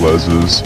Les's 0.00 0.62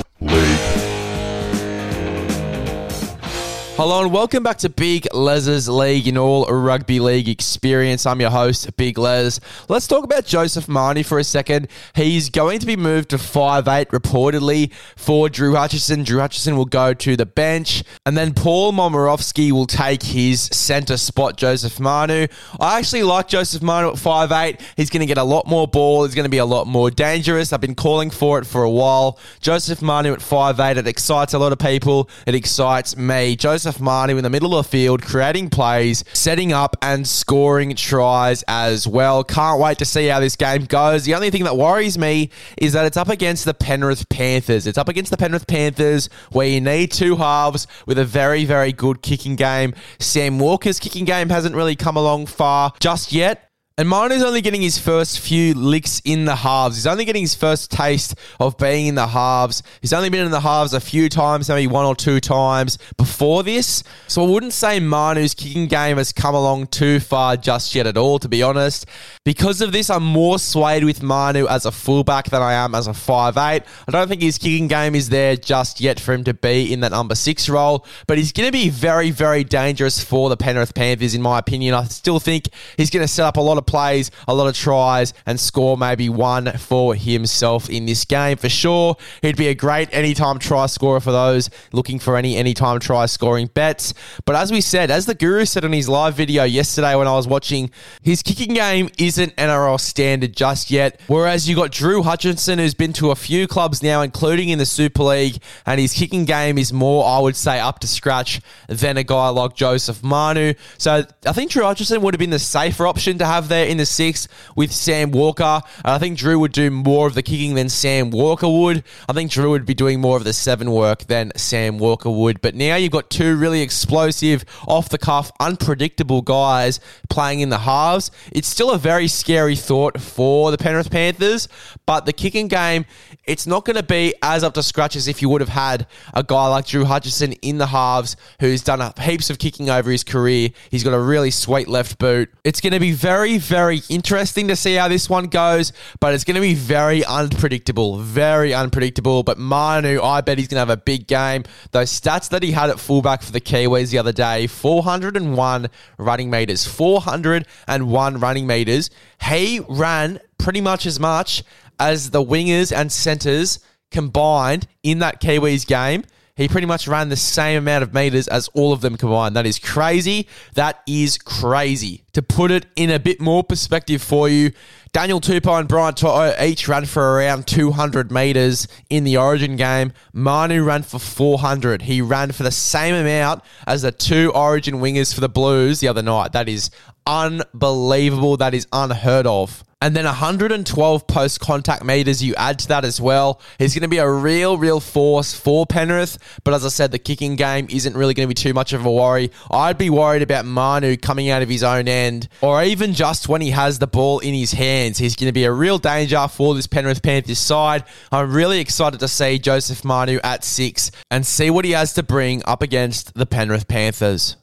Hello 3.77 4.03
and 4.03 4.13
welcome 4.13 4.43
back 4.43 4.59
to 4.59 4.69
Big 4.69 5.09
Les's 5.15 5.67
League 5.67 6.07
in 6.07 6.19
all 6.19 6.45
rugby 6.45 7.01
league 7.01 7.27
experience. 7.27 8.05
I'm 8.05 8.21
your 8.21 8.29
host, 8.29 8.77
Big 8.77 8.99
Les. 8.99 9.41
Let's 9.67 9.87
talk 9.87 10.05
about 10.05 10.27
Joseph 10.27 10.69
Manu 10.69 11.03
for 11.03 11.19
a 11.19 11.25
second. 11.25 11.69
He's 11.95 12.29
going 12.29 12.59
to 12.59 12.67
be 12.67 12.77
moved 12.77 13.09
to 13.11 13.17
5'8 13.17 13.87
reportedly 13.87 14.71
for 14.95 15.31
Drew 15.31 15.55
Hutchison. 15.55 16.05
Drew 16.05 16.21
Hutchison 16.21 16.55
will 16.55 16.67
go 16.67 16.93
to 16.93 17.17
the 17.17 17.25
bench 17.25 17.83
and 18.05 18.15
then 18.15 18.35
Paul 18.35 18.75
Momirovski 18.75 19.53
will 19.53 19.67
take 19.67 20.03
his 20.03 20.43
centre 20.43 20.99
spot, 20.99 21.39
Joseph 21.39 21.81
Manu. 21.81 22.27
I 22.61 22.79
actually 22.79 23.05
like 23.05 23.27
Joseph 23.27 23.63
Manu 23.63 23.89
at 23.89 23.95
5'8. 23.95 24.61
He's 24.77 24.91
going 24.91 25.01
to 25.01 25.07
get 25.07 25.19
a 25.19 25.25
lot 25.25 25.47
more 25.47 25.67
ball. 25.67 26.05
He's 26.05 26.15
going 26.15 26.27
to 26.27 26.31
be 26.31 26.39
a 26.39 26.45
lot 26.45 26.67
more 26.67 26.91
dangerous. 26.91 27.55
I've 27.55 27.63
been 27.63 27.75
calling 27.75 28.11
for 28.11 28.39
it 28.39 28.45
for 28.45 28.65
a 28.65 28.71
while. 28.71 29.19
Joseph 29.41 29.81
Manu 29.81 30.13
at 30.13 30.21
5'8. 30.21 30.77
It 30.77 30.87
excites 30.87 31.33
a 31.33 31.39
lot 31.39 31.53
of 31.53 31.59
people. 31.59 32.11
It 32.27 32.35
excites 32.35 32.99
me. 32.99 33.35
Joseph 33.35 33.62
Joseph 33.63 34.11
in 34.11 34.25
the 34.25 34.31
middle 34.31 34.59
of 34.59 34.65
the 34.65 34.71
field, 34.71 35.03
creating 35.03 35.49
plays, 35.49 36.03
setting 36.13 36.53
up 36.53 36.77
and 36.83 37.07
scoring 37.07 37.77
tries 37.77 38.43
as 38.49 38.89
well. 38.89 39.23
Can't 39.23 39.61
wait 39.61 39.79
to 39.79 39.85
see 39.85 40.09
how 40.09 40.19
this 40.19 40.35
game 40.35 40.65
goes. 40.65 41.05
The 41.05 41.15
only 41.15 41.31
thing 41.31 41.45
that 41.45 41.57
worries 41.57 41.97
me 41.97 42.31
is 42.59 42.73
that 42.73 42.87
it's 42.87 42.97
up 42.97 43.09
against 43.09 43.45
the 43.45 43.55
Penrith 43.55 44.09
Panthers. 44.09 44.67
It's 44.67 44.79
up 44.79 44.89
against 44.89 45.13
the 45.13 45.17
Penrith 45.17 45.47
Panthers 45.47 46.09
where 46.33 46.49
you 46.49 46.61
need 46.61 46.91
two 46.91 47.15
halves 47.15 47.69
with 47.87 47.99
a 47.99 48.05
very, 48.05 48.45
very 48.45 48.73
good 48.73 49.01
kicking 49.01 49.37
game. 49.37 49.75
Sam 50.01 50.41
Walker's 50.41 50.81
kicking 50.81 51.05
game 51.05 51.29
hasn't 51.29 51.55
really 51.55 51.77
come 51.77 51.97
along 51.97 52.27
far 52.27 52.73
just 52.81 53.13
yet. 53.13 53.52
And 53.79 53.89
Manu's 53.89 54.23
only 54.23 54.43
getting 54.43 54.61
his 54.61 54.77
first 54.77 55.19
few 55.19 55.55
licks 55.55 56.03
in 56.05 56.27
the 56.27 56.37
halves. 56.37 56.77
He's 56.77 56.87
only 56.87 57.07
getting 57.07 57.23
his 57.23 57.35
first 57.35 57.71
taste 57.71 58.15
of 58.39 58.59
being 58.59 58.87
in 58.87 58.97
the 58.97 59.07
halves. 59.07 59.63
He's 59.81 59.95
only 59.95 60.11
been 60.11 60.27
in 60.27 60.31
the 60.31 60.41
halves 60.41 60.75
a 60.75 60.81
few 60.81 61.09
times, 61.09 61.49
maybe 61.49 61.67
one 61.69 61.87
or 61.87 61.97
two 61.97 62.21
times 62.21 62.77
before 62.99 63.43
this. 63.43 63.83
So 64.09 64.27
I 64.27 64.29
wouldn't 64.29 64.53
say 64.53 64.79
Manu's 64.79 65.33
kicking 65.33 65.69
game 65.69 65.97
has 65.97 66.13
come 66.13 66.35
along 66.35 66.67
too 66.67 67.01
far 67.01 67.39
just 67.39 67.75
yet 67.75 67.87
at 67.87 67.97
all, 67.97 68.19
to 68.19 68.29
be 68.29 68.43
honest. 68.43 68.85
Because 69.25 69.63
of 69.63 69.73
this, 69.73 69.89
I'm 69.89 70.05
more 70.05 70.39
swayed 70.39 70.85
with 70.85 71.03
Manu 71.03 71.47
as 71.47 71.65
a 71.65 71.73
fullback 71.73 72.29
than 72.29 72.43
I 72.43 72.53
am 72.53 72.75
as 72.75 72.89
a 72.89 72.95
five 72.95 73.39
eight. 73.39 73.63
I 73.89 73.91
don't 73.91 74.07
think 74.07 74.21
his 74.21 74.37
kicking 74.37 74.69
game 74.69 74.95
is 74.95 75.09
there 75.09 75.35
just 75.35 75.81
yet 75.81 75.99
for 75.99 76.13
him 76.13 76.25
to 76.25 76.35
be 76.35 76.71
in 76.75 76.81
that 76.81 76.91
number 76.91 77.15
six 77.15 77.49
role, 77.49 77.87
but 78.07 78.19
he's 78.19 78.33
going 78.33 78.49
to 78.49 78.53
be 78.53 78.69
very, 78.69 79.11
very 79.11 79.45
dangerous 79.45 80.05
for 80.05 80.29
the 80.29 80.37
Penrith 80.37 80.75
Panthers, 80.75 81.15
in 81.15 81.23
my 81.23 81.39
opinion. 81.39 81.75
I 81.75 81.85
still 81.85 82.21
think 82.21 82.51
he's 82.77 82.91
going 82.91 83.03
to 83.03 83.09
set 83.09 83.25
up 83.25 83.39
a 83.39 83.41
lot 83.41 83.57
of 83.57 83.63
of 83.63 83.67
plays, 83.73 84.11
a 84.29 84.35
lot 84.35 84.47
of 84.47 84.55
tries, 84.55 85.15
and 85.25 85.41
score 85.41 85.79
maybe 85.79 86.11
one 86.11 86.53
for 86.59 86.95
himself 86.95 87.71
in 87.71 87.87
this 87.87 88.05
game 88.05 88.37
for 88.37 88.51
sure. 88.51 88.97
He'd 89.23 89.39
be 89.39 89.49
a 89.49 89.55
great 89.55 89.89
anytime 89.93 90.39
try 90.39 90.67
scorer 90.67 91.01
for 91.01 91.11
those 91.11 91.49
looking 91.73 91.99
for 91.99 92.19
any 92.19 92.37
anytime 92.37 92.81
try 92.81 93.07
scoring 93.07 93.47
bets. 93.55 93.95
But 94.27 94.37
as 94.37 94.53
we 94.53 94.61
said, 94.61 94.91
as 94.91 95.07
the 95.07 95.15
Guru 95.15 95.47
said 95.47 95.65
in 95.65 95.73
his 95.73 95.89
live 95.89 96.15
video 96.15 96.45
yesterday 96.45 96.95
when 96.95 97.09
I 97.09 97.13
was 97.13 97.27
watching, 97.27 97.71
his 98.03 98.23
kicking 98.23 98.53
game 98.53 98.91
isn't 98.99 99.35
NRL 99.37 99.81
standard 99.81 100.37
just 100.37 100.71
yet. 100.71 101.01
Whereas 101.07 101.49
you 101.49 101.57
got 101.57 101.73
Drew 101.73 102.03
Hutchinson, 102.03 102.59
who's 102.59 102.75
been 102.75 102.93
to 102.95 103.11
a 103.11 103.17
few 103.17 103.49
clubs 103.49 103.83
now, 103.83 104.03
including 104.03 104.51
in 104.51 104.59
the 104.59 104.67
Super 104.67 105.03
League, 105.05 105.39
and 105.65 105.81
his 105.81 105.95
kicking 105.95 106.27
game 106.27 106.59
is 106.59 106.75
more, 106.75 107.07
I 107.07 107.21
would 107.21 107.37
say, 107.37 107.59
up 107.59 107.79
to 107.79 107.87
scratch 107.87 108.43
than 108.69 108.99
a 108.99 109.05
guy 109.05 109.31
like 109.31 109.55
Joseph 109.55 110.03
Manu. 110.03 110.53
So 110.77 111.05
I 111.25 111.33
think 111.33 111.51
Drew 111.53 111.63
Hutchinson 111.63 112.03
would 112.03 112.13
have 112.13 112.19
been 112.19 112.31
the 112.31 112.39
safer 112.39 112.87
option 112.87 113.19
to 113.19 113.25
have 113.25 113.49
there 113.53 113.67
in 113.67 113.77
the 113.77 113.87
six 113.87 114.27
with 114.57 114.73
Sam 114.73 115.11
Walker. 115.11 115.61
I 115.85 115.99
think 115.99 116.19
Drew 116.19 116.39
would 116.39 116.53
do 116.53 116.71
more 116.71 117.07
of 117.07 117.15
the 117.15 117.23
kicking 117.23 117.55
than 117.55 117.69
Sam 117.69 118.11
Walker 118.11 118.49
would. 118.49 118.83
I 119.09 119.13
think 119.13 119.31
Drew 119.31 119.51
would 119.51 119.67
be 119.67 119.75
doing 119.75 120.01
more 120.01 120.17
of 120.17 120.25
the 120.25 120.33
seven 120.33 120.71
work 120.71 121.05
than 121.05 121.33
Sam 121.37 121.79
Walker 121.79 122.11
would. 122.11 122.41
But 122.41 122.55
now 122.55 122.77
you've 122.77 122.93
got 122.93 123.11
two 123.11 123.37
really 123.37 123.61
explosive, 123.61 124.45
off 124.67 124.89
the 124.89 124.99
cuff, 124.99 125.31
unpredictable 125.39 126.23
guys 126.23 126.81
playing 127.11 127.41
in 127.41 127.51
the 127.51 127.59
halves. 127.59 128.11
It's 128.33 128.49
still 128.49 128.71
a 128.71 128.79
very 128.79 129.07
scary 129.07 129.57
thought 129.57 130.01
for 130.01 130.51
the 130.51 130.59
Penrith 130.59 130.91
Panthers, 130.91 131.49
but 131.85 132.07
the 132.07 132.13
kicking 132.13 132.49
game, 132.49 132.87
it's 133.25 133.47
not 133.47 133.65
going 133.65 133.77
to 133.77 133.83
be 133.83 134.15
as 134.23 134.43
up 134.43 134.55
to 134.55 134.63
scratch 134.63 134.97
as 134.97 135.09
if 135.09 135.21
you 135.21 135.29
would 135.29 135.43
have 135.43 135.51
had 135.51 135.87
a 136.15 136.23
guy 136.23 136.49
like 136.49 136.67
Drew 136.67 136.85
Hutchison 136.85 137.33
in 137.35 137.59
the 137.59 137.67
halves 137.67 138.17
who's 138.41 138.63
done 138.63 138.93
heaps 139.01 139.29
of 139.29 139.39
kicking 139.39 139.69
over 139.69 139.91
his 139.91 140.03
career. 140.03 140.49
He's 140.71 140.83
got 140.83 140.95
a 140.95 140.99
really 140.99 141.31
sweet 141.31 141.69
left 141.69 141.99
boot. 141.99 142.31
It's 142.45 142.61
going 142.61 142.73
to 142.73 142.81
be 142.81 142.93
very, 142.93 143.39
very 143.43 143.83
interesting 143.89 144.49
to 144.49 144.57
see 144.57 144.75
how 144.75 144.89
this 144.89 145.11
one 145.11 145.27
goes, 145.27 145.73
but 146.01 146.15
it's 146.15 146.25
going 146.25 146.37
to 146.37 146.41
be 146.41 146.55
very 146.55 147.05
unpredictable. 147.05 147.99
Very 147.99 148.55
unpredictable. 148.55 149.23
But 149.23 149.39
Manu, 149.39 150.01
I 150.01 150.21
bet 150.21 150.39
he's 150.39 150.49
going 150.49 150.57
to 150.57 150.61
have 150.61 150.71
a 150.71 150.77
big 150.77 151.07
game. 151.07 151.45
Those 151.73 151.91
stats 151.91 152.31
that 152.31 152.43
he 152.43 152.53
had 152.53 152.71
at 152.71 152.81
fullback 152.81 153.23
for 153.23 153.33
the 153.33 153.41
Kiwis 153.41 153.91
the 153.91 153.99
other 153.99 154.13
day 154.13 154.47
401 154.47 155.69
running 155.99 156.31
meters, 156.31 156.67
401 156.67 158.21
running 158.21 158.47
meters. 158.47 158.91
He 159.23 159.61
ran 159.69 160.21
pretty 160.39 160.61
much 160.61 160.87
as 160.87 160.99
much 160.99 161.45
as 161.79 162.11
the 162.11 162.25
wingers 162.25 162.75
and 162.75 162.91
centers 162.91 163.59
combined 163.91 164.67
in 164.83 165.01
that 165.01 165.21
Kiwis 165.21 165.67
game. 165.67 166.05
He 166.35 166.49
pretty 166.49 166.67
much 166.67 166.89
ran 166.89 167.11
the 167.11 167.17
same 167.17 167.59
amount 167.59 167.83
of 167.83 167.93
meters 167.93 168.27
as 168.27 168.49
all 168.55 168.73
of 168.73 168.81
them 168.81 168.97
combined. 168.97 169.37
That 169.37 169.45
is 169.45 169.59
crazy. 169.59 170.27
That 170.55 170.83
is 170.87 171.19
crazy. 171.19 172.05
To 172.15 172.23
put 172.23 172.51
it 172.51 172.65
in 172.75 172.89
a 172.89 172.99
bit 172.99 173.21
more 173.21 173.45
perspective 173.45 174.03
for 174.03 174.31
you, 174.31 174.53
Daniel 174.93 175.21
Tupou 175.21 175.59
and 175.59 175.69
Brian 175.69 175.95
To'o 175.95 176.35
each 176.43 176.69
ran 176.69 176.87
for 176.87 177.17
around 177.17 177.47
200 177.47 178.11
meters 178.11 178.67
in 178.89 179.05
the 179.05 179.19
Origin 179.19 179.57
game. 179.57 179.93
Manu 180.15 180.65
ran 180.65 180.83
for 180.83 180.99
400. 180.99 181.83
He 181.83 182.01
ran 182.01 182.33
for 182.33 182.45
the 182.45 182.51
same 182.51 182.95
amount 182.95 183.43
as 183.67 183.83
the 183.83 183.93
two 183.93 184.33
Origin 184.35 184.77
wingers 184.77 185.15
for 185.15 185.21
the 185.21 185.29
Blues 185.29 185.81
the 185.81 185.89
other 185.89 186.03
night. 186.03 186.33
That 186.33 186.49
is 186.49 186.71
unbelievable. 187.07 188.39
That 188.39 188.55
is 188.55 188.67
unheard 188.73 189.27
of. 189.27 189.65
And 189.83 189.97
then 189.97 190.05
112 190.05 191.07
post 191.09 191.41
contact 191.41 191.83
meters 191.83 192.23
you 192.23 192.37
add 192.37 192.61
to 192.61 192.69
that 192.69 192.85
as 192.85 193.01
well. 193.01 193.41
He's 193.59 193.75
going 193.75 193.83
to 193.83 193.89
be 193.89 193.99
a 193.99 194.09
real, 194.09 194.57
real 194.57 194.79
force 194.79 195.35
for 195.35 195.67
Penrith. 195.67 196.19
But 196.45 196.55
as 196.55 196.65
I 196.65 196.69
said, 196.69 196.93
the 196.93 197.01
kicking 197.01 197.35
game 197.35 197.67
isn't 197.69 197.97
really 197.97 198.15
going 198.15 198.29
to 198.29 198.33
be 198.33 198.41
too 198.41 198.55
much 198.55 198.73
of 198.75 198.87
a 198.87 198.93
worry. 198.93 199.33
I'd 199.51 199.79
be 199.79 199.91
worried 199.91 200.23
about 200.23 200.45
Manu 200.45 200.97
coming 200.97 201.31
out 201.31 201.43
of 201.43 201.49
his 201.49 201.65
own 201.65 201.89
end, 201.89 202.29
or 202.43 202.63
even 202.63 202.95
just 202.95 203.29
when 203.29 203.41
he 203.41 203.51
has 203.51 203.81
the 203.81 203.89
ball 203.89 204.21
in 204.21 204.35
his 204.35 204.53
hands. 204.53 204.99
He's 204.99 205.17
going 205.17 205.27
to 205.27 205.33
be 205.33 205.47
a 205.47 205.53
real 205.53 205.79
danger 205.79 206.29
for 206.29 206.55
this 206.55 206.69
Penrith 206.69 207.03
Panthers 207.03 207.41
side. 207.41 207.83
I'm 208.13 208.33
really 208.33 208.61
excited 208.61 209.01
to 209.01 209.09
see 209.09 209.41
Joseph 209.41 209.85
Manu 209.85 210.21
at 210.23 210.45
six 210.45 210.93
and 211.11 211.27
see 211.27 211.51
what 211.51 211.65
he 211.65 211.73
has 211.73 211.93
to 211.95 212.05
bring 212.05 212.41
up 212.45 212.63
against 212.63 213.15
the 213.15 213.27
Penrith 213.27 213.67
Panthers. 213.67 214.37